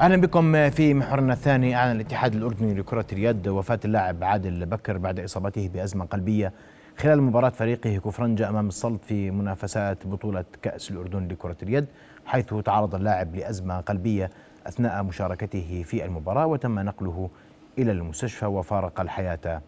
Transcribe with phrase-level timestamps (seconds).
[0.00, 5.20] أهلا بكم في محورنا الثاني أعلن الاتحاد الأردني لكرة اليد وفاه اللاعب عادل بكر بعد
[5.20, 6.52] إصابته بأزمة قلبية
[6.98, 11.86] خلال مباراة فريقه كفرنجا أمام السلط في منافسات بطولة كأس الأردن لكرة اليد
[12.26, 14.30] حيث تعرض اللاعب لأزمة قلبية
[14.66, 17.30] أثناء مشاركته في المباراة وتم نقله
[17.78, 19.62] إلى المستشفى وفارق الحياة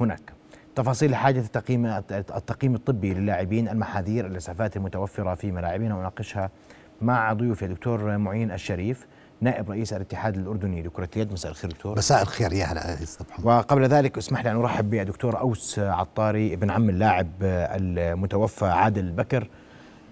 [0.00, 0.32] هناك.
[0.74, 6.50] تفاصيل حاجة التقييم التقييم الطبي للاعبين المحاذير الإسعافات المتوفرة في ملاعبنا وناقشها
[7.02, 9.06] مع ضيوفي الدكتور معين الشريف
[9.42, 11.32] نائب رئيس الاتحاد الأردني لكرة اليد.
[11.32, 11.96] مساء الخير دكتور.
[11.98, 12.52] مساء الخير.
[12.52, 12.96] يا هلا
[13.44, 19.48] وقبل ذلك اسمح لي أن أرحب بالدكتور أوس عطاري ابن عم اللاعب المتوفى عادل بكر.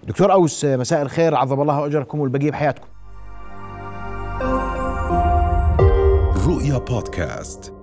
[0.03, 1.35] دكتور أوس مساء الخير.
[1.35, 2.87] عظم الله أجركم والبقية بحياتكم.
[6.47, 7.73] رؤيا بودكاست.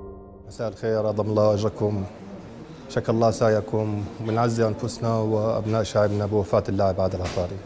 [0.47, 2.05] مساء الخير عظم الله أجركم.
[2.89, 4.05] شكر الله سعيكم.
[4.27, 7.57] ونعزي أنفسنا وأبناء شعبنا بوفاة اللاعب عادل عطاري.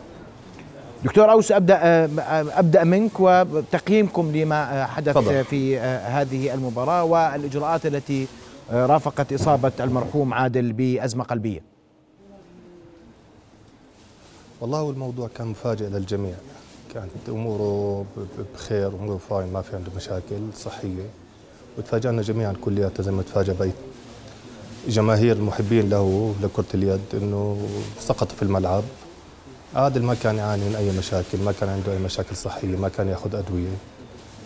[1.04, 2.04] دكتور أوس أبدأ
[2.58, 5.44] أبدأ منك وتقييمكم لما حدث فضل.
[5.44, 8.26] في هذه المباراة والإجراءات التي
[8.72, 11.60] رافقت إصابة المرحوم عادل بأزمة قلبية.
[14.60, 16.34] والله هو الموضوع كان مفاجئ للجميع
[16.94, 18.04] كانت أموره
[18.54, 21.06] بخير أموره فاين ما في عنده مشاكل صحية
[21.78, 23.74] وتفاجئنا جميعا كلياتنا زي ما تفاجئ بيت
[24.88, 27.68] جماهير المحبين له لكرة اليد إنه
[28.00, 28.82] سقط في الملعب
[29.74, 33.08] عادل ما كان يعاني من أي مشاكل ما كان عنده أي مشاكل صحية ما كان
[33.08, 33.76] يأخذ أدوية.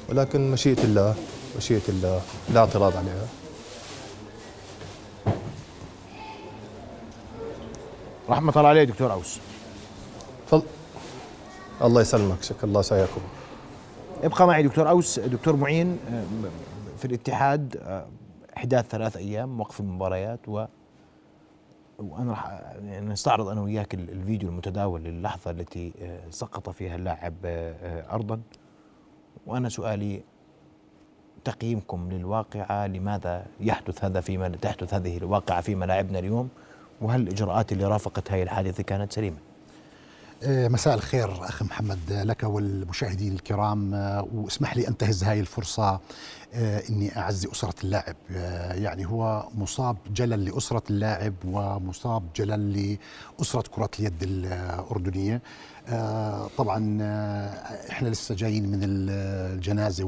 [0.09, 1.15] ولكن مشيئة الله
[1.57, 2.21] مشيئة الله
[2.53, 3.27] لا اعتراض عليها.
[8.31, 9.39] رحمة الله عليه دكتور أوس.
[10.51, 10.65] فضل.
[11.83, 13.21] الله يسلمك شكر الله سعيكم
[14.23, 15.19] ابقى معي دكتور أوس.
[15.19, 15.99] دكتور معين
[16.99, 17.77] في الاتحاد
[18.57, 20.65] إحداث ثلاث أيام وقف المباريات و
[21.99, 22.49] وأنا راح
[22.85, 28.41] يعني نستعرض أنا وياك الفيديو المتداول للحظة التي آه، سقط فيها اللاعب آه، ارضا
[29.47, 30.23] وأنا سؤالي
[31.45, 36.49] تقييمكم للواقعة لماذا يحدث هذا في تحدث هذه الواقعة في ملاعبنا اليوم
[37.01, 39.37] وهل الاجراءات اللي رافقت هذه الحادثة كانت سليمة؟
[40.43, 41.99] آه، مساء الخير اخ محمد.
[42.13, 43.93] لك والمشاهدين الكرام
[44.35, 46.01] واسمح لي أنتهز هذه الفرصة
[46.55, 48.17] آه، إني أعزي أسرة اللاعب.
[48.31, 52.99] آه، يعني هو مصاب جلل لأسرة اللاعب ومصاب جلل
[53.39, 55.43] لأسرة كرة اليد الأردنية.
[55.89, 56.99] آه، طبعا
[57.91, 60.05] إحنا لسه جايين من الجنازة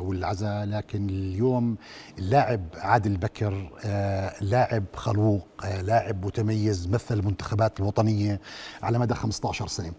[0.00, 1.76] والعزاء لكن اليوم
[2.18, 3.70] اللاعب عادل بكر
[4.40, 5.46] لاعب خلوق
[5.82, 8.40] لاعب متميز مثل المنتخبات الوطنية
[8.82, 9.92] على مدى 15 سنة.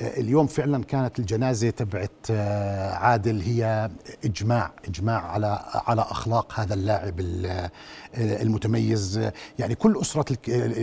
[0.00, 3.90] اليوم فعلا كانت الجنازة تبعت آه، عادل هي
[4.24, 7.70] إجماع إجماع على على أخلاق هذا اللاعب آه،
[8.14, 10.34] المتميز يعني كل أسرة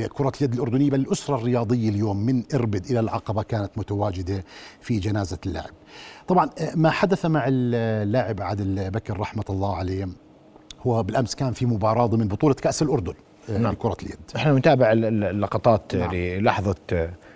[0.07, 4.43] كرة اليد الأردنية بل الأسرة الرياضية اليوم من إربد إلى العقبة كانت متواجدة
[4.81, 5.71] في جنازة اللاعب
[6.27, 10.07] طبعا آه، ما حدث مع اللاعب عادل بكر رحمة الله عليه
[10.87, 13.13] هو بالأمس كان في مباراة ضمن بطولة كأس الأردن
[13.49, 13.71] نعم.
[13.71, 16.15] لكرة اليد إحنا نتابع اللقطات نعم.
[16.15, 16.75] للحظة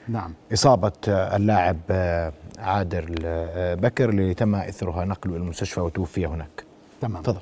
[0.08, 0.34] نعم.
[0.53, 1.78] إصابة اللاعب
[2.58, 3.16] عادل
[3.75, 6.64] بكر اللي تم إثرها نقله إلى المستشفى وتوفي هناك.
[7.02, 7.24] تمام.
[7.24, 7.41] تفضل.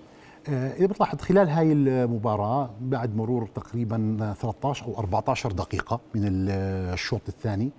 [0.50, 7.22] آه، إذا بتلاحظ خلال هاي المباراة بعد مرور تقريبا 13 أو 14 دقيقة من الشوط
[7.28, 7.72] الثاني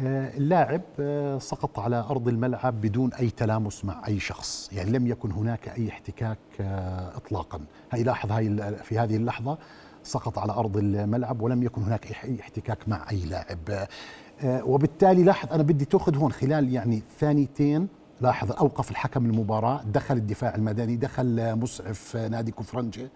[0.00, 4.70] آه، اللاعب آه، سقط على أرض الملعب بدون أي تلامس مع أي شخص.
[4.72, 6.38] يعني لم يكن هناك أي احتكاك
[7.16, 7.60] إطلاقا.
[7.92, 9.58] هاي لاحظ هاي في هذه اللحظة
[10.06, 13.88] سقط على أرض الملعب ولم يكن هناك احتكاك مع أي لاعب.
[14.40, 17.88] آه، وبالتالي لاحظ أنا بدي تأخذ هون خلال يعني ثانيتين.
[18.20, 23.10] لاحظ أوقف الحكم المباراة دخل الدفاع المدني دخل مسعف نادي كفرنجه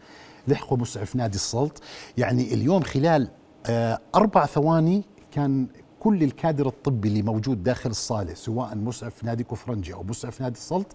[0.49, 1.83] لحقوا مسعف نادي السلط.
[2.19, 3.29] يعني اليوم خلال
[3.67, 5.67] آه، أربع ثواني كان
[6.01, 10.87] كل الكادر الطبي اللي موجود داخل الصالة سواء مسعف نادي كفرنجي أو مسعف نادي السلط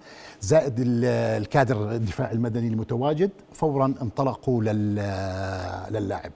[0.41, 4.63] زائد الكادر الدفاع المدني المتواجد فورا انطلقوا
[5.91, 6.31] للاعب.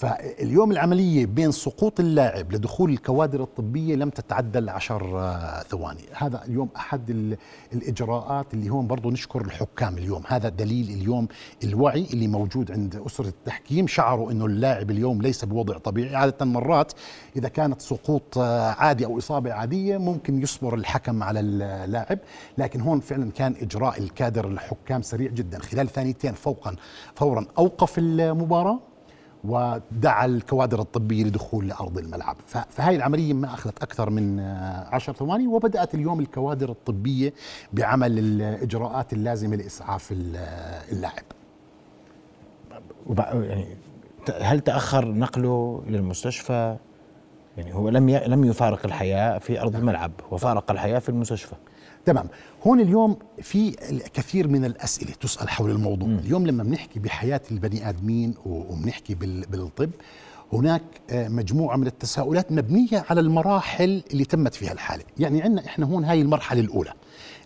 [0.00, 6.02] فاليوم العملية بين سقوط اللاعب لدخول الكوادر الطبية لم تتعدى العشر آه، ثواني.
[6.12, 7.36] هذا اليوم أحد
[7.72, 10.22] الإجراءات اللي هون برضو نشكر الحكام اليوم.
[10.26, 11.28] هذا دليل اليوم
[11.64, 13.86] الوعي اللي موجود عند أسرة التحكيم.
[13.86, 16.16] شعروا أنه اللاعب اليوم ليس بوضع طبيعي.
[16.16, 16.92] عادة مرات
[17.36, 22.18] إذا كانت سقوط آه، عادي أو إصابة عادية ممكن يصبر الحكم على اللاعب.
[22.58, 25.58] لكن هون فعلا كان إجراء الكادر الحكام سريع جدا.
[25.58, 26.76] خلال ثانيتين فوقا
[27.14, 28.89] فورا أوقف المباراة.
[29.44, 32.36] ودعا الكوادر الطبية لدخول لأرض الملعب.
[32.46, 34.40] فهي العملية ما أخذت أكثر من
[34.92, 37.32] عشر ثواني وبدأت اليوم الكوادر الطبية
[37.72, 40.12] بعمل الإجراءات اللازمة لإسعاف
[40.92, 41.24] اللاعب.
[43.16, 43.76] يعني
[44.40, 46.76] هل تأخر نقله إلى المستشفى
[47.56, 51.54] يعني هو لم لم يفارق الحياة في أرض الملعب وفارق الحياة في المستشفى.
[52.04, 52.28] تمام.
[52.66, 53.70] هون اليوم في
[54.14, 56.08] كثير من الأسئلة تسأل حول الموضوع.
[56.08, 56.18] م.
[56.18, 59.90] اليوم لما بنحكي بحياة البني آدمين وبنحكي بالطب
[60.52, 65.04] هناك آه، مجموعة من التساؤلات مبنية على المراحل اللي تمت فيها الحالة.
[65.18, 66.92] يعني عندنا إحنا هون هاي المرحلة الأولى.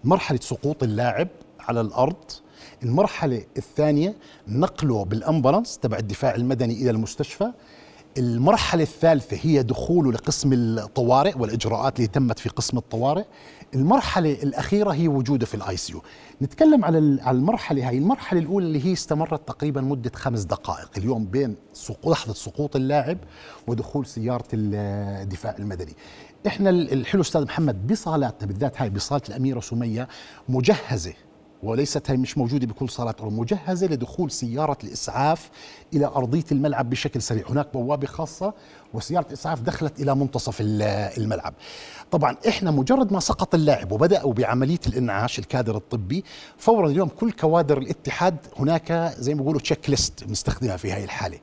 [0.05, 1.29] مرحلة سقوط اللاعب
[1.61, 2.17] على الأرض.
[2.83, 4.15] المرحلة الثانية
[4.49, 7.53] نقله بالامبولانس تبع الدفاع المدني إلى المستشفى.
[8.19, 13.25] المرحلة الثالثة هي دخوله لقسم الطوارئ والإجراءات اللي تمت في قسم الطوارئ.
[13.75, 15.95] المرحلة الأخيرة هي وجوده في الآي سي
[16.43, 17.99] نتكلم على المرحلة هاي.
[17.99, 21.57] المرحلة الأولى اللي هي استمرت تقريبا مدة خمس دقائق اليوم بين
[22.07, 23.19] لحظة سقوط اللاعب
[23.67, 25.93] ودخول سيارة الدفاع المدني.
[26.47, 30.09] إحنا الحلو أستاذ محمد بصالاتنا بالذات هاي بصالة الأميرة سمية
[30.49, 31.13] مجهزة
[31.65, 35.51] وليست هي مش موجودة بكل صالات أو مجهزة لدخول سيارة الإسعاف
[35.95, 37.45] إلى أرضية الملعب بشكل سريع.
[37.51, 38.55] هناك بوابة خاصة
[38.95, 41.55] وسيارة الإسعاف دخلت إلى منتصف الملعب.
[42.11, 46.25] طبعا إحنا مجرد ما سقط اللاعب وبدأوا بعملية الإنعاش الكادر الطبي
[46.59, 51.39] فورا اليوم كل كوادر الاتحاد هناك زي ما بيقولوا تشيك ليست بنستخدمها في هذه الحالة.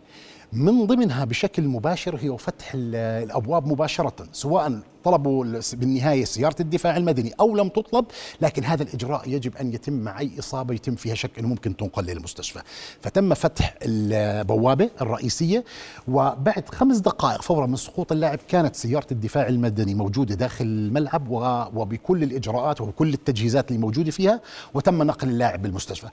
[0.54, 7.56] من ضمنها بشكل مباشر هي فتح الأبواب مباشرة سواء طلبوا بالنهاية سيارة الدفاع المدني أو
[7.56, 8.06] لم تطلب
[8.42, 12.04] لكن هذا الإجراء يجب أن يتم مع اي إصابة يتم فيها شك إنه ممكن تنقل
[12.06, 12.60] للمستشفى.
[13.02, 15.64] فتم فتح البوابة الرئيسية
[16.08, 21.28] وبعد خمس دقائق فورا من سقوط اللاعب كانت سيارة الدفاع المدني موجودة داخل الملعب
[21.76, 24.42] وبكل الإجراءات وبكل التجهيزات اللي موجودة فيها
[24.74, 26.08] وتم نقل اللاعب بالمستشفى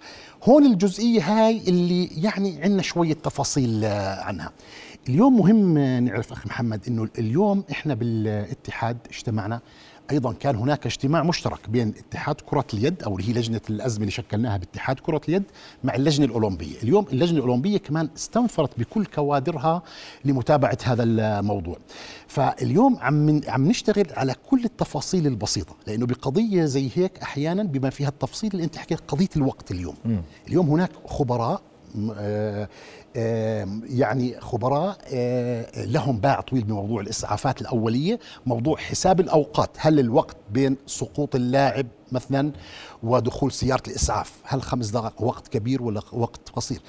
[0.45, 3.85] هون الجزئية هاي اللي يعني عندنا شوية تفاصيل
[4.19, 4.53] عنها.
[5.09, 9.61] اليوم مهم نعرف أخي محمد إنه اليوم إحنا بالاتحاد اجتمعنا
[10.11, 14.11] أيضا كان هناك اجتماع مشترك بين اتحاد كرة اليد أو اللي هي لجنة الأزمة اللي
[14.11, 15.43] شكلناها باتحاد كرة اليد
[15.85, 19.83] مع اللجنة الأولمبية، اليوم اللجنة الأولمبية كمان استنفرت بكل كوادرها
[20.25, 21.77] لمتابعة هذا الموضوع.
[22.29, 28.09] فاليوم عم عم نشتغل على كل التفاصيل البسيطة، لأنه بقضية زي هيك أحيانا بما فيها
[28.09, 29.95] التفصيل اللي أنت حكيت قضية الوقت اليوم.
[30.05, 30.17] م.
[30.49, 31.63] اليوم هناك خبراء
[33.89, 39.71] يعني خبراء آه، لهم باع طويل بموضوع الإسعافات الأولية موضوع حساب الأوقات.
[39.79, 42.53] هل الوقت بين سقوط اللاعب مثلا
[43.03, 46.81] ودخول سيارة الإسعاف هل خمس دقائق وقت كبير ولا وقت قصير؟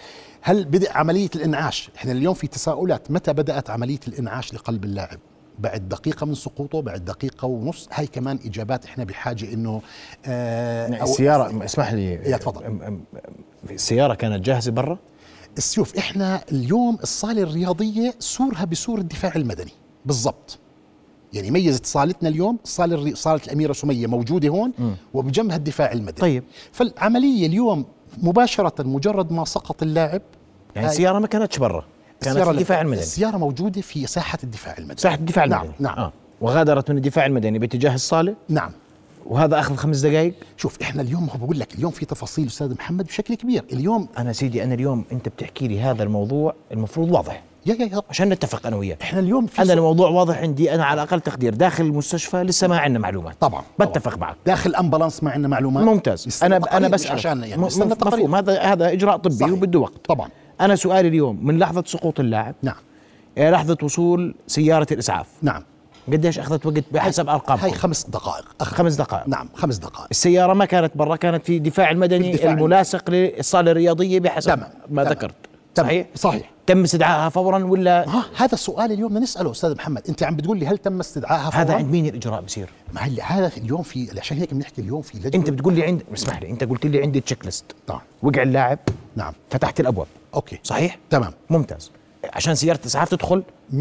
[0.41, 3.11] هل بدأ عملية الإنعاش؟ إحنا اليوم في تساؤلات.
[3.11, 5.19] متى بدأت عملية الإنعاش لقلب اللاعب؟
[5.59, 9.81] بعد دقيقة من سقوطه بعد دقيقة ونص؟ هاي كمان إجابات إحنا بحاجة إنه
[10.25, 12.13] آه السياره اسمح لي.
[12.13, 12.99] يا تفضل.
[13.73, 14.97] السياره كانت جاهزة برا.
[15.57, 19.71] السيوف إحنا اليوم الصالة الرياضية سورها بسور الدفاع المدني.
[20.05, 20.59] بالضبط.
[21.33, 24.71] يعني ميزت صالتنا اليوم صالة صالة الأميرة سمية موجودة هون
[25.13, 26.19] وبجنبها الدفاع المدني.
[26.19, 26.43] طيب.
[26.71, 27.85] فالعملية اليوم
[28.17, 30.21] مباشرة مجرد ما سقط اللاعب
[30.75, 31.83] يعني السيارة ما كانتش برا.
[32.21, 32.99] كانت في الدفاع المدني.
[32.99, 34.97] السيارة موجودة في ساحة الدفاع المدني.
[34.97, 35.73] ساحة الدفاع المدني.
[35.79, 35.99] نعم نعم.
[35.99, 36.13] آه.
[36.41, 38.71] وغادرت من الدفاع المدني باتجاه الصالة؟ نعم.
[39.29, 43.05] وهذا اخذ خمس دقائق شوف إحنا اليوم هو بقول لك اليوم في تفاصيل أستاذ محمد
[43.05, 43.63] بشكل كبير.
[43.73, 47.43] اليوم أنا سيدي أنا اليوم أنت بتحكي لي هذا الموضوع المفروض واضح.
[47.65, 48.01] يا يا يا.
[48.09, 49.01] عشان نتفق أنا وياك.
[49.01, 51.53] إحنا اليوم في أنا الموضوع واضح عندي أنا على أقل تقدير.
[51.53, 53.35] داخل المستشفى لسه ما عندنا معلومات.
[53.39, 54.35] طبعا بتفق معك.
[54.45, 55.83] داخل امبلانس ما عندنا معلومات.
[55.83, 56.39] ممتاز.
[56.43, 58.35] أنا أنا بس عشان يعني مفهوم.
[58.35, 60.05] هذا هذا إجراء طبي وبده وقت.
[60.05, 60.29] طبعا.
[60.61, 62.75] أنا سؤالي اليوم من لحظة سقوط اللاعب نعم.
[63.37, 65.27] لحظة وصول سيارة الإسعاف.
[65.41, 65.63] نعم.
[66.09, 68.45] قديش أخذت وقت بحسب ارقام هاي خمس دقائق.
[68.61, 68.75] أخذ.
[68.75, 69.27] خمس دقائق.
[69.27, 70.07] نعم خمس دقائق.
[70.11, 74.69] السيارة ما كانت برا كانت في الدفاع المدني الدفاع الملاصق للصاله الرياضية بحسب تمام.
[74.89, 75.13] ما تمام.
[75.13, 75.35] ذكرت.
[75.77, 76.51] صحيح؟ صحيح.
[76.65, 80.59] تم استدعائها فورا ولا؟ ها هذا السؤال اليوم بدنا نسأله أستاذ محمد أنت عم بتقول
[80.59, 84.19] لي هل تم استدعائها فورا؟ هذا عند مين الإجراء بصير؟ ما هي هذا اليوم في
[84.19, 87.01] عشان هيك بنحكي اليوم في لجنه أنت بتقول لي عند اسمح لي أنت قلت لي
[87.01, 87.65] عندي checklist.
[87.89, 87.99] نعم.
[88.23, 88.79] وقع اللاعب
[89.15, 89.33] نعم.
[89.49, 90.07] فتحت الأبواب.
[90.33, 90.59] okay.
[90.63, 91.31] صحيح؟ تمام.
[91.49, 91.91] ممتاز.
[92.33, 93.43] عشان سيارة اسعاف تدخل؟
[93.73, 93.75] 100%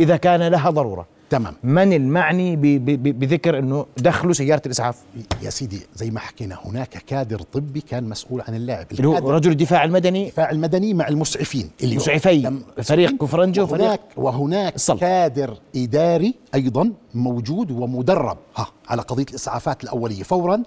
[0.00, 1.06] إذا كان لها ضرورة.
[1.30, 1.54] تمام.
[1.62, 2.56] من المعني
[2.96, 4.96] بذكر إنه دخلوا سيارة الإسعاف.
[5.42, 9.50] يا سيدي زي ما حكينا هناك كادر طبي كان مسؤول عن اللاعب اللي هو رجل
[9.50, 11.70] الدفاع المدني؟ الدفاع المدني مع المسعفين.
[11.82, 14.98] المسعفي فريق كفرنجو وهناك وهناك الصلب.
[14.98, 18.38] كادر إداري أيضا موجود ومدرب.
[18.56, 20.22] ها على قضية الإسعافات الأولية.
[20.22, 20.62] فورا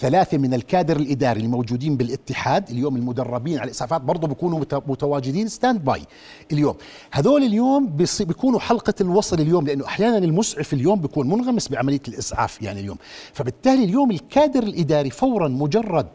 [0.00, 5.48] ثلاثة من الكادر الإداري الموجودين بالاتحاد اليوم المدربين على الإسعافات برضه بيكونوا متواجدين.
[5.48, 6.02] standby
[6.52, 6.74] اليوم.
[7.12, 12.80] هذول اليوم بيكونوا حلقة الوصل اليوم لأنه أحيانا المسعف اليوم بيكون منغمس بعملية الإسعاف يعني
[12.80, 12.96] اليوم.
[13.32, 16.08] فبالتالي اليوم الكادر الإداري فورا مجرد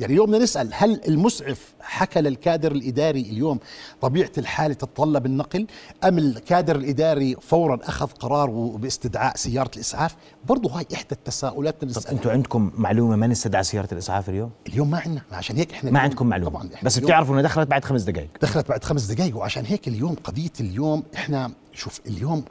[0.00, 3.58] يعني اليوم بدنا نسأل هل المسعف حكى للكادر الإداري اليوم
[4.00, 5.66] طبيعة الحاله تتطلب النقل؟
[6.04, 10.16] أم الكادر الإداري فورا أخذ قرار باستدعاء سيارة الإسعاف؟
[10.48, 14.98] برضه هاي إحدى التساؤلات طب أنتم عندكم معلومة من استدعى سيارة الإسعاف اليوم؟ اليوم ما
[14.98, 16.50] عندنا عشان هيك إحنا ما عندكم معلومة.
[16.50, 20.14] طبعا بس بتعرفوا انها دخلت بعد خمس دقائق دخلت بعد خمس دقائق وعشان هيك اليوم
[20.24, 22.44] قضية اليوم إحنا شوف اليوم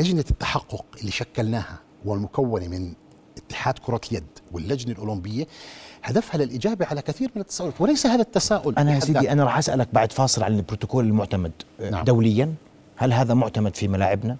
[0.00, 2.92] لجنة التحقق اللي شكلناها والمكونة من
[3.36, 5.46] اتحاد كرة اليد واللجنة الأولمبية
[6.02, 9.32] هدفها للإجابة على كثير من التساؤلات وليس هذا التساؤل أنا يا سيدي.
[9.32, 11.52] أنا راح أسألك بعد فاصل عن البروتوكول المعتمد.
[11.90, 12.04] نعم.
[12.04, 12.54] دوليا
[12.96, 14.36] هل هذا معتمد في ملاعبنا؟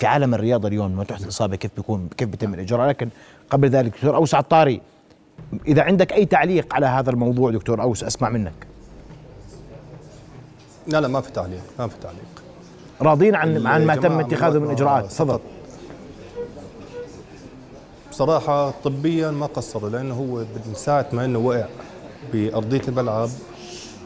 [0.00, 3.08] في عالم الرياضة اليوم لما تحدث إصابة كيف بيكون كيف بيتم الإجراء؟ لكن
[3.50, 4.80] قبل ذلك دكتور أوس عطاري
[5.66, 8.66] إذا عندك أي تعليق على هذا الموضوع دكتور أوس أسمع منك.
[10.86, 12.42] لا لا ما في تعليق ما في تعليق.
[13.00, 15.40] راضين عن عن ما تم اتخاذه من إجراءات؟ ما تفضل.
[18.14, 21.64] بصراحة طبيا ما قصروا لأنه هو من ساعة ما أنه وقع
[22.32, 23.28] بأرضية الملعب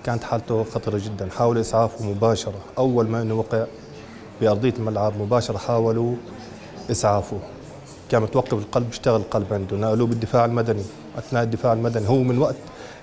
[0.04, 1.28] كانت حالته خطرة جدا.
[1.30, 2.58] حاولوا إسعافه مباشرة.
[2.78, 3.66] أول ما أنه وقع
[4.40, 6.14] بأرضية الملعب مباشرة حاولوا
[6.90, 7.38] إسعافه.
[8.10, 9.76] كان متوقف القلب اشتغل القلب عنده.
[9.76, 10.84] نقلوه بالدفاع المدني.
[11.18, 12.56] أثناء الدفاع المدني هو من وقت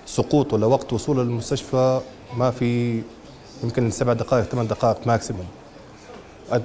[0.05, 2.01] سقوطه لوقت وصوله للمستشفى
[2.37, 3.01] ما في
[3.63, 5.45] يمكن سبع دقائق ثمان دقائق ماكسيموم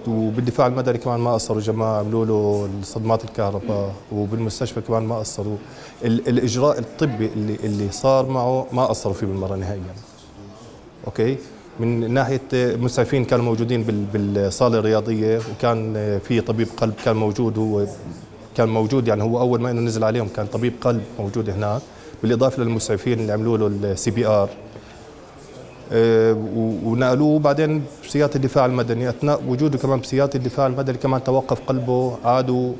[0.08, 5.56] وبالدفاع المدني كمان ما قصروا جماعة عملوا له صدمات الكهرباء وبالمستشفى كمان ما قصروا.
[6.04, 9.94] ال- الإجراء الطبي اللي اللي صار معه ما قصروا فيه بالمرة نهائيا.
[11.06, 11.36] أوكي؟
[11.80, 15.94] من ناحية مسعفين كانوا موجودين بال- بالصالة الرياضية وكان
[16.24, 17.86] في طبيب قلب كان موجود هو
[18.56, 21.80] كان موجود يعني هو أول ما إنه نزل عليهم كان طبيب قلب موجود هناك.
[22.22, 24.46] بالإضافة للمسعفين اللي عملوا له ال CP و-
[25.94, 27.38] ونقلوه.
[27.38, 32.72] بعدين بسيارة الدفاع المدني أثناء وجوده كمان بسيارة الدفاع المدني كمان توقف قلبه عادوا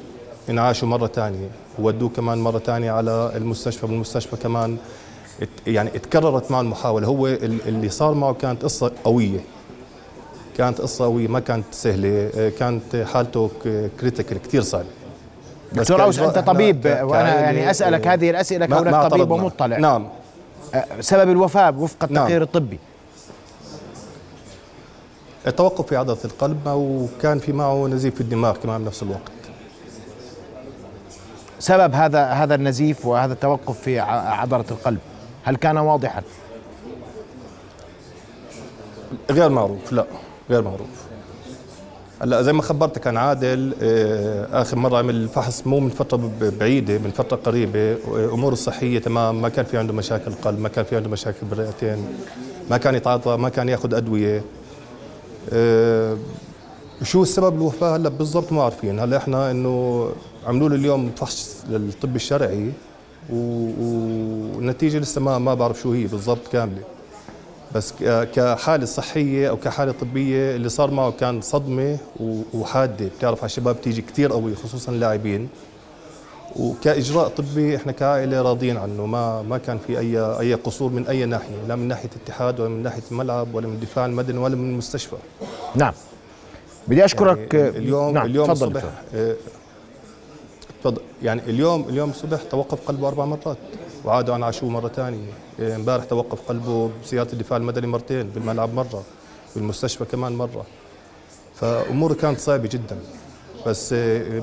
[0.50, 1.48] انعاشوا مرة ثانية
[1.78, 4.76] ودوه كمان مرة ثانية على المستشفى بالمستشفى كمان
[5.66, 7.06] يعني اتكررت معه المحاولة.
[7.06, 9.38] هو ال- اللي صار معه كانت قصة قوية.
[10.58, 12.30] كانت قصة قوية ما كانت سهلة.
[12.38, 13.50] آه، كانت حالته
[14.00, 14.84] كريتيكال كثير صعبة
[15.72, 19.30] دكتور أنت إحنا طبيب كعائلة، يعني أسألك آه، هذه الأسئلة ما- كونك طبيب.
[19.30, 19.78] ومطلع.
[19.78, 20.08] نعم.
[20.74, 22.42] أه، سبب الوفاة وفق التقرير نعم.
[22.42, 22.78] الطبي.
[25.46, 29.20] التوقف في عضلة القلب وكان في معه نزيف في الدماغ كمان بنفس الوقت.
[31.58, 34.98] سبب هذا هذا النزيف وهذا التوقف في ع- عضلة القلب
[35.44, 36.22] هل كان واضحا؟
[39.30, 40.04] غير معروف لا
[40.50, 40.88] غير معروف.
[42.22, 46.98] هلأ زي ما خبرتك عن عادل آه، آخر مرة عمل فحص مو من فترة بعيدة
[46.98, 50.84] من فترة قريبة آه، أموره الصحيه تمام ما كان في عنده مشاكل قلب ما كان
[50.84, 52.06] في عنده مشاكل بالرئتين
[52.70, 54.42] ما كان يتعاطى ما كان ياخذ أدوية.
[57.02, 58.98] شو السبب الوفاة هلا بالضبط ما عارفين.
[59.00, 60.08] هلا إحنا إنه
[60.46, 62.72] عملوا له اليوم فحص للطب الشرعي
[63.32, 66.82] والنتيجه لسه ما ما بعرف شو هي بالضبط كاملة.
[67.74, 73.06] بس ك- كحالة صحية أو كحالة طبية اللي صار معه كان صدمة و- وحادة.
[73.18, 75.48] بتعرف على الشباب تيجي كتير قوي خصوصا اللاعبين.
[76.56, 79.06] وكإجراء طبي إحنا كعائلة راضيين عنه.
[79.06, 82.68] ما ما كان في أي أي قصور من أي ناحية لا من ناحية الاتحاد ولا
[82.68, 85.16] من ناحية الملعب ولا من الدفاع المدني ولا من المستشفى.
[85.74, 85.92] نعم.
[86.88, 87.54] بدي أشكرك.
[87.54, 88.84] يعني اليوم نعم اليوم تفضل الصبح.
[89.14, 89.36] آه،
[90.80, 91.02] تفضل.
[91.22, 93.56] يعني اليوم اليوم الصبح توقف قلبه أربع مرات
[94.04, 95.32] وعادوا عن عشوه مرة ثانية.
[95.60, 99.02] آه، امبارح توقف قلبه بسياره الدفاع المدني مرتين بالملعب مرة
[99.56, 100.66] بالمستشفى كمان مرة.
[101.54, 102.98] فأموره كانت صعبة جدا.
[103.66, 104.42] بس آه،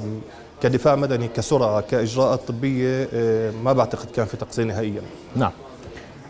[0.61, 5.01] كدفاع مدني كسرعة كإجراءات طبية آه، ما بعتقد كان في تقصير نهائيا.
[5.35, 5.51] نعم.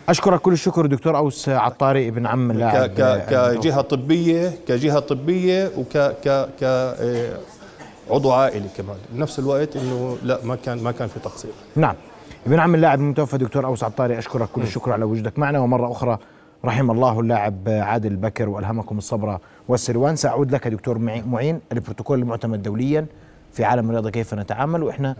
[0.08, 6.48] أشكرك كل الشكر دكتور أوس عطاري ابن عم اللاعب كجهة طبية كجهة طبية وك ك
[6.60, 7.38] ك آه،
[8.10, 8.96] عضو عائلي كمان.
[9.12, 11.50] بنفس الوقت إنه لا ما كان ما كان في تقصير.
[11.76, 11.94] نعم.
[12.46, 15.58] ابن عم اللاعب المتوفى دكتور أوس عطاري أشكرك كل الشكر على وجودك معنا.
[15.58, 16.18] ومرة أخرى
[16.64, 20.16] رحم الله اللاعب عادل بكر وألهمكم الصبر والسلوان.
[20.16, 21.60] سأعود لك دكتور معي- معين.
[21.72, 23.06] البروتوكول المعتمد دوليا.
[23.52, 25.16] في عالم الرياضة كيف نتعامل وإحنا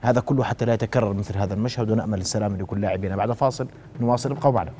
[0.00, 3.68] هذا كله حتى لا يتكرر مثل هذا المشهد ونأمل السلامه لكل لاعبنا بعد فاصل
[4.00, 4.70] نواصل ابقوا معنا.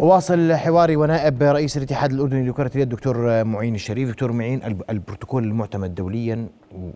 [0.00, 4.08] أواصل حواري ونائب رئيس الاتحاد الأردني لكرة اليد دكتور معين الشريف.
[4.08, 6.48] دكتور معين الب- البروتوكول المعتمد دوليا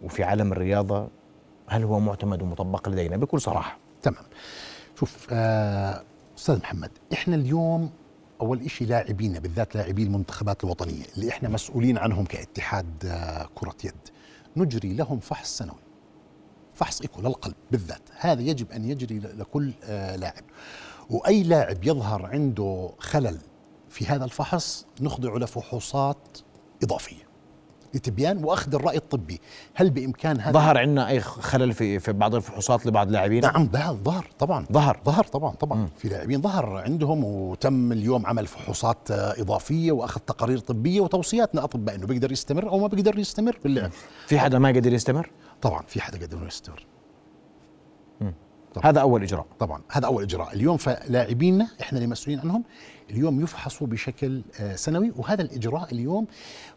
[0.02, 1.08] وفي عالم الرياضة
[1.68, 3.78] هل هو معتمد ومطبق لدينا؟ بكل صراحة.
[4.02, 4.18] تمام.
[5.00, 6.02] شوف آه،
[6.38, 7.90] أستاذ محمد إحنا اليوم
[8.40, 13.94] أول شيء لاعبينا بالذات لاعبي المنتخبات الوطنية اللي إحنا مسؤولين عنهم كاتحاد آه، كرة يد.
[14.56, 15.78] نجري لهم فحص سنوي
[16.74, 18.02] فحص ايكو للقلب بالذات.
[18.18, 20.42] هذا يجب أن يجري لكل آه، لاعب.
[21.10, 23.38] وأي لاعب يظهر عنده خلل
[23.88, 26.38] في هذا الفحص نخضع لفحوصات
[26.82, 27.23] إضافية.
[27.94, 29.40] لتبيان وأخذ الرأي الطبي.
[29.74, 33.94] هل بإمكان هذا؟ ظهر عندنا أي خلل في في بعض الفحوصات لبعض اللاعبين؟ نعم ظهر
[33.94, 34.66] ظهر طبعا.
[34.72, 35.00] ظهر.
[35.04, 35.88] ظهر طبعا طبعا.
[35.96, 41.58] في لاعبين ظهر عندهم وتم اليوم عمل فحوصات آه، إضافية وأخذ تقارير طبية وتوصيات من
[41.58, 43.90] الاطباء إنه بيقدر يستمر أو ما بيقدر يستمر باللعب
[44.26, 45.30] في حدا ما قدر يستمر؟
[45.62, 46.86] طبعا في حدا قدر يستمر.
[48.74, 48.90] طبعا.
[48.90, 49.46] هذا أول إجراء.
[49.58, 50.54] طبعا هذا أول إجراء.
[50.54, 52.64] اليوم فلاعبينا إحنا اللي مسؤولين عنهم
[53.10, 56.26] اليوم يفحصوا بشكل آه، سنوي وهذا الإجراء اليوم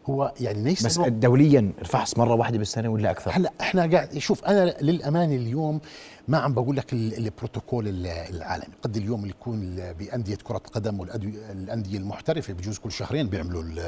[0.06, 4.44] هو يعني ليس بس دوليا الفحص مرة واحدة بالسنة ولا أكثر؟ هلا إحنا قاعد شوف
[4.44, 5.80] أنا للامانه اليوم
[6.28, 11.98] ما عم بقول لك ال- البروتوكول ال- العالمي قد اليوم يكون بأندية كرة القدم والانديه
[11.98, 13.78] المحترفة بجوز كل شهرين بيعملوا ال-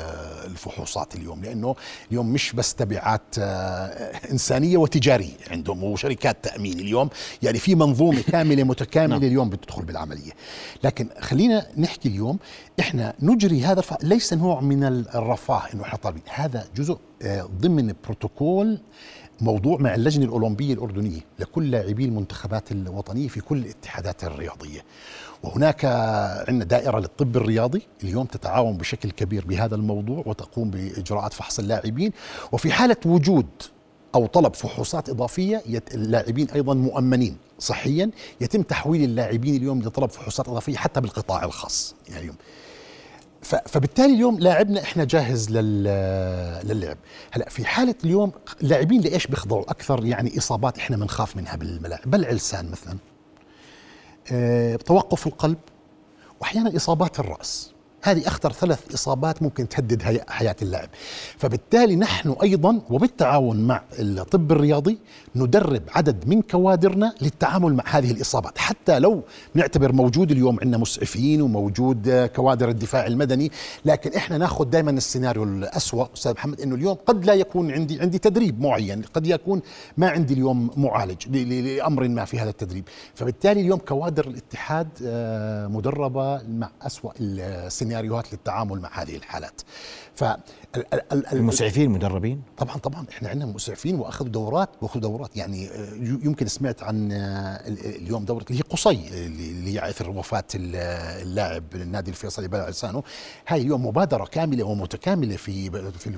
[0.51, 1.75] الفحوصات اليوم لأنه
[2.11, 3.45] اليوم مش بس تبعات آه،
[4.33, 7.09] إنسانية وتجارية عندهم وشركات تأمين اليوم
[7.43, 9.25] يعني في منظومة كاملة متكاملة نعم.
[9.29, 10.33] اليوم بتدخل بالعملية
[10.85, 12.30] لكن خلينا نحكي اليوم
[12.81, 13.95] إحنا نجري هذا الف...
[14.03, 14.85] ليس نوع من
[15.15, 16.23] الرفاه إنه إحنا طالبين.
[16.35, 18.79] هذا جزء آه، ضمن بروتوكول
[19.41, 24.81] موضوع مع اللجنة الأولمبية الأردنية لكل لاعبي المنتخبات الوطنية في كل الاتحادات الرياضية.
[25.43, 25.85] وهناك
[26.49, 32.13] عندنا دائرة للطب الرياضي اليوم تتعاون بشكل كبير بهذا الموضوع وتقوم بإجراءات فحص اللاعبين.
[32.53, 33.47] وفي حالة وجود
[34.15, 35.63] أو طلب فحوصات إضافية.
[35.95, 37.37] اللاعبين أيضا مؤمنين.
[37.59, 42.37] صحيا يتم تحويل اللاعبين اليوم لطلب فحوصات إضافية حتى بالقطاع الخاص يعني اليوم.
[43.43, 45.85] فبالتالي اليوم لاعبنا إحنا جاهز لل
[46.65, 46.97] للعب.
[47.31, 52.11] هلأ في حالة اليوم اللاعبين لإيش بيخضعوا؟ أكثر يعني إصابات إحنا بنخاف منها بالملاعب.
[52.11, 52.97] بلع لسان مثلا
[54.33, 55.59] آه، توقف القلب
[56.41, 57.73] واحيانا إصابات الرأس.
[58.03, 60.89] هذه أخطر ثلاث إصابات ممكن تهدد حياة اللاعب.
[61.39, 64.99] فبالتالي نحن أيضا وبالتعاون مع الطب الرياضي
[65.37, 68.59] ندرب عدد من كوادرنا للتعامل مع هذه الإصابات.
[68.59, 69.23] حتى لو
[69.55, 73.51] نعتبر موجود اليوم عندنا مسعفين وموجود كوادر الدفاع المدني
[73.85, 78.19] لكن إحنا ناخذ دائما السيناريو الأسوأ أستاذ محمد إنه اليوم قد لا يكون عندي عندي
[78.19, 79.63] تدريب معين قد يكون
[79.97, 82.85] ما عندي اليوم معالج ل- ل- لأمر ما في هذا التدريب.
[83.15, 87.11] فبالتالي اليوم كوادر الاتحاد آه، مدربة مع أسوأ
[87.91, 89.61] السيناريوهات للتعامل مع هذه الحالات.
[90.15, 90.25] ف
[91.33, 93.05] المسعفين مدربين؟ طبعا طبعا.
[93.11, 95.37] إحنا عندنا مسعفين وأخذوا دورات وأخذوا دورات.
[95.37, 100.11] يعني آه، يمكن سمعت عن آه، ال- اليوم دورة اللي هي قصي اللي هي اثر
[100.11, 100.77] وفاه ال-
[101.23, 103.03] اللاعب النادي الفيصلي بلع لسانه
[103.49, 105.71] هاي اليوم مبادرة كاملة ومتكاملة في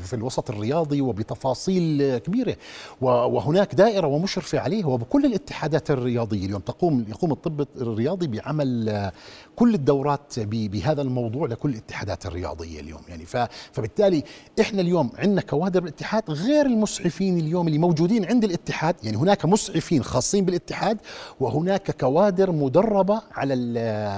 [0.03, 2.57] في, الوسط الرياضي وبتفاصيل كبيرة.
[3.01, 9.13] وهناك دائرة ومشرفة عليه وبكل الاتحادات الرياضية اليوم تقوم يقوم الطب الرياضي بعمل آه،
[9.57, 13.27] كل الدورات بهذا الموضوع لكل الاتحادات الرياضية اليوم يعني
[13.73, 14.25] فبالتالي
[14.61, 20.03] إحنا اليوم عندنا كوادر الاتحاد غير المسعفين اليوم اللي موجودين عند الاتحاد يعني هناك مسعفين
[20.05, 20.99] خاصين بالاتحاد
[21.41, 23.55] وهناك كوادر مدربة على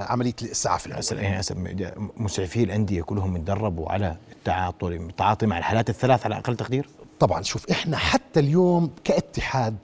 [0.08, 0.86] عملية الإسعاف.
[0.86, 6.88] يعني أسأل مسعفي الأندية كلهم يتدربوا على التعاطي التعاطي مع الحالات الثلاث على أقل تقدير؟
[7.20, 9.76] طبعا شوف إحنا حتى اليوم كاتحاد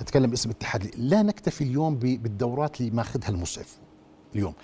[0.00, 3.76] اتكلم باسم الاتحاد لا نكتفي اليوم بالدورات اللي ماخذها المسعف
[4.36, 4.54] اليوم.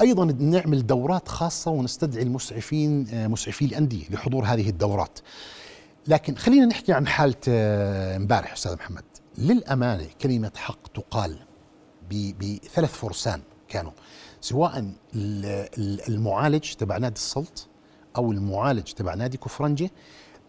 [0.00, 5.18] أيضا نعمل دورات خاصة ونستدعي المسعفين آه، مسعفي الأندية لحضور هذه الدورات.
[6.06, 9.04] لكن خلينا نحكي عن حالة آه، امبارح أستاذ محمد.
[9.38, 11.38] للأمانة كلمة حق تقال
[12.10, 13.92] بثلاث فرسان كانوا.
[14.40, 14.94] سواء ال-
[15.78, 17.68] ال- المعالج تبع نادي السلط
[18.16, 19.90] أو المعالج تبع نادي كفرنجه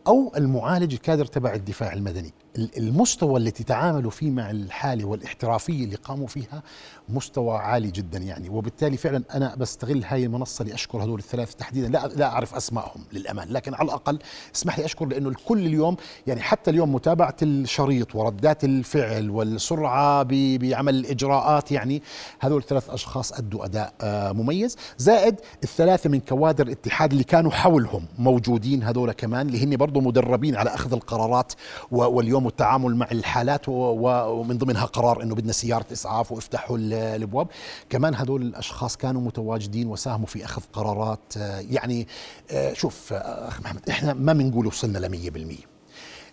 [0.08, 2.28] أو المعالج الكادر تبع الدفاع المدني.
[2.28, 6.64] ال- المستوى اللي تتعاملوا فيه مع الحاله والاحترافيه اللي قاموا فيها
[7.10, 8.50] مستوى عالي جدا يعني.
[8.50, 11.88] وبالتالي فعلا أنا بستغل هاي المنصة لأشكر هذول الثلاثة تحديدا.
[11.88, 14.20] لا لا أعرف أسمائهم للأمان لكن على الأقل
[14.56, 15.96] اسمح لي أشكر لأنه الكل اليوم
[16.28, 20.24] يعني حتى اليوم متابعة الشريط وردات الفعل والسرعة
[20.58, 22.04] بعمل الإجراءات يعني
[22.40, 24.78] هذول الثلاث أشخاص أدوا أداء آه، مميز.
[24.98, 30.56] زائد الثلاثة من كوادر الاتحاد اللي كانوا حولهم موجودين هذول كمان اللي هن برضه مدربين
[30.56, 31.54] على أخذ القرارات
[31.92, 37.47] و- واليوم التعامل مع الحالات ومن ضمنها قرار إنه بدنا سيارة إسعاف وافتحوا ال- الأبواب.
[37.89, 42.08] كمان هذول الأشخاص كانوا متواجدين وساهموا في أخذ قرارات آه، يعني
[42.51, 45.65] آه، شوف آه، أخ محمد إحنا ما بنقول وصلنا ل 100%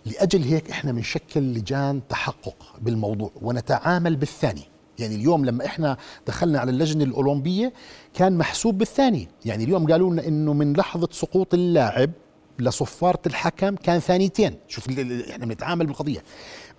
[0.05, 4.63] لأجل هيك إحنا بنشكل لجان تحقق بالموضوع ونتعامل بالثاني.
[4.99, 7.73] يعني اليوم لما إحنا دخلنا على اللجنة الأولمبية
[8.13, 9.27] كان محسوب بالثاني.
[9.45, 12.11] يعني اليوم قالوا لنا إنه من لحظة سقوط اللاعب
[12.61, 14.55] لصفارة الحكم كان ثانيتين.
[14.67, 14.89] شوف
[15.29, 16.23] إحنا بنتعامل بالقضية.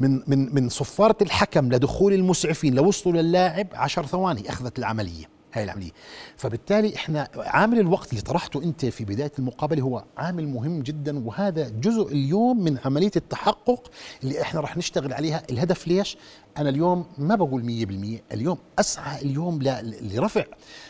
[0.00, 5.39] من من من صفارة الحكم لدخول المسعفين لوصلوا للاعب عشر ثواني أخذت العملية.
[5.52, 5.90] هاي العملية
[6.36, 11.68] فبالتالي إحنا عامل الوقت اللي طرحته أنت في بداية المقابلة هو عامل مهم جدا وهذا
[11.68, 13.90] جزء اليوم من عملية التحقق
[14.22, 15.42] اللي إحنا راح نشتغل عليها.
[15.50, 16.16] الهدف ليش؟
[16.58, 20.44] أنا اليوم ما بقول 100% اليوم أسعى اليوم ل- لرفع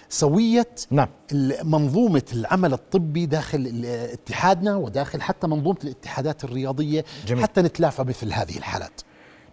[0.08, 1.08] سوية نعم.
[1.64, 7.42] منظومة العمل الطبي داخل اتحادنا وداخل حتى منظومة الاتحادات الرياضية جميل.
[7.42, 9.00] حتى نتلافى مثل هذه الحالات.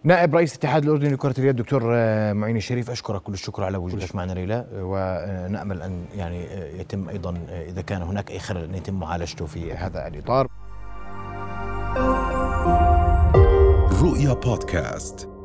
[0.03, 4.15] نائب رئيس الاتحاد الاردني لكرة اليد دكتور آه، معين الشريف أشكرك كل الشكر على وجودك
[4.15, 8.75] معنا ليلى ونأمل أن يعني آه، يتم أيضا آه، إذا كان هناك أي خلل أن
[8.75, 10.47] يتم معالجته في هذا الإطار.
[14.01, 15.36] رؤيا بودكاست.